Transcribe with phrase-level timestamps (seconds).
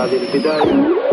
[0.00, 1.09] fazem cidade.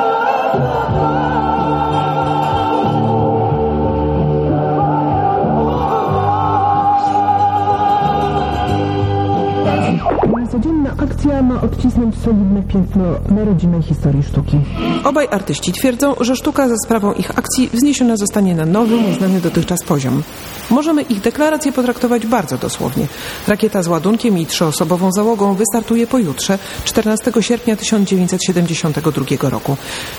[10.59, 14.57] Codzienna akcja ma odcisnąć solidne piętno na rodzimej historii sztuki.
[15.05, 19.85] Obaj artyści twierdzą, że sztuka za sprawą ich akcji wzniesiona zostanie na nowy, nieznany dotychczas
[19.85, 20.23] poziom.
[20.71, 23.07] Możemy ich deklaracje potraktować bardzo dosłownie.
[23.49, 29.77] Rakieta z ładunkiem i trzyosobową załogą wystartuje pojutrze, 14 sierpnia 1972 roku.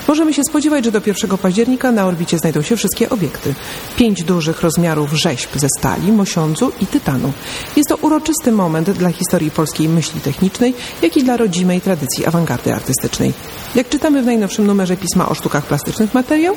[0.08, 3.54] Możemy się spodziewać, że do 1 października na orbicie znajdą się wszystkie obiekty.
[3.98, 7.32] Pięć dużych rozmiarów rzeźb ze stali, mosiądzu i tytanu.
[7.76, 12.74] Jest to uroczysty moment dla historii polskiej myśli technicznej, jak i dla rodzimej tradycji awangardy
[12.74, 13.34] artystycznej.
[13.76, 16.56] Jak czytamy w najnowszym numerze pisma o sztukach plastycznych materiał,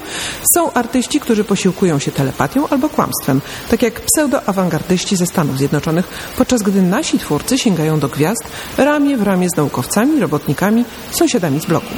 [0.54, 6.62] są artyści, którzy posiłkują się telepatią albo kłamstwem, tak jak pseudo-awangardyści ze Stanów Zjednoczonych, podczas
[6.62, 8.44] gdy nasi twórcy sięgają do gwiazd
[8.78, 11.94] ramię w ramię z naukowcami, robotnikami, sąsiadami z bloku.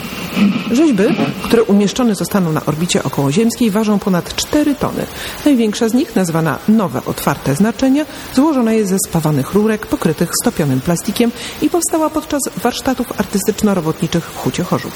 [0.72, 1.02] Rzeźby,
[1.44, 5.06] które umieszczone zostaną na orbicie okołoziemskiej, ważą ponad 4 tony.
[5.44, 11.32] Największa z nich, nazwana Nowe Otwarte Znaczenia, złożona jest ze spawanych rurek pokrytych stopionym plastikiem
[11.62, 14.92] i powstała podczas warsztatów artystyczno-robotniczych w Hucie Chorzów.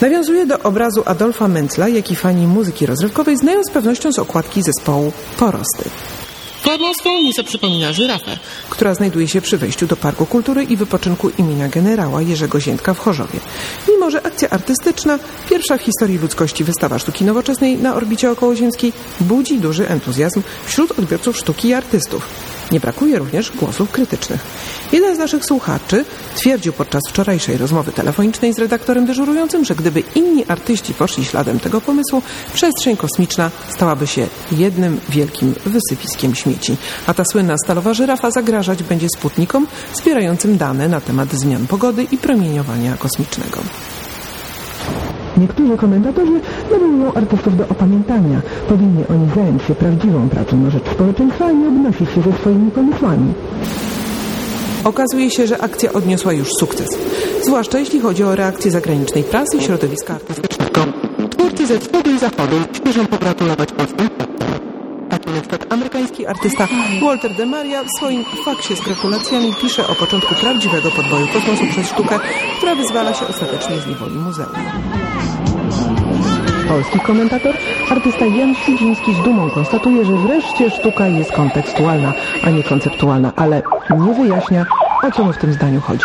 [0.00, 5.12] Nawiązuje do obrazu Adolfa Mencla, jaki fani muzyki rozrywkowej znają z pewnością z okładki zespołu
[5.38, 5.90] Porosty.
[6.66, 8.38] Formą swą Misa przypomina żyrafę,
[8.70, 12.98] która znajduje się przy wejściu do Parku Kultury i Wypoczynku imienia generała Jerzego Ziętka w
[12.98, 13.40] Chorzowie.
[13.88, 15.18] Mimo, że akcja artystyczna,
[15.50, 21.36] pierwsza w historii ludzkości wystawa sztuki nowoczesnej na orbicie okołoziemskiej, budzi duży entuzjazm wśród odbiorców
[21.36, 22.28] sztuki i artystów.
[22.72, 24.40] Nie brakuje również głosów krytycznych.
[24.92, 26.04] Jeden z naszych słuchaczy
[26.34, 31.80] twierdził podczas wczorajszej rozmowy telefonicznej z redaktorem dyżurującym, że gdyby inni artyści poszli śladem tego
[31.80, 32.22] pomysłu,
[32.54, 36.76] przestrzeń kosmiczna stałaby się jednym wielkim wysypiskiem śmieci.
[37.06, 42.18] A ta słynna stalowa żyrafa zagrażać będzie sputnikom zbierającym dane na temat zmian pogody i
[42.18, 43.60] promieniowania kosmicznego.
[45.36, 48.40] Niektórzy komentatorzy nawołują artystów do opamiętania.
[48.68, 53.34] Powinni oni zająć się prawdziwą pracą na rzecz społeczeństwa, nie obnosić się ze swoimi pomysłami.
[54.84, 56.88] Okazuje się, że akcja odniosła już sukces.
[57.42, 60.80] Zwłaszcza jeśli chodzi o reakcję zagranicznej prasy i środowiska artystycznego.
[61.30, 64.08] Twórcy ze wschodu i zachodu śpieszą pogratulować polskim
[65.10, 66.68] Taki na przykład amerykański artysta
[67.02, 71.88] Walter de Maria w swoim faksie z gratulacjami pisze o początku prawdziwego podboju kosmosu przez
[71.88, 72.18] sztukę,
[72.56, 74.52] która wyzwala się ostatecznie z niewoli muzeum.
[76.68, 77.54] Polski komentator,
[77.90, 82.12] artysta Jan Świdziński z dumą konstatuje, że wreszcie sztuka jest kontekstualna,
[82.44, 84.66] a nie konceptualna, ale nie wyjaśnia,
[85.02, 86.04] o co mu w tym zdaniu chodzi.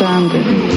[0.00, 0.67] understanding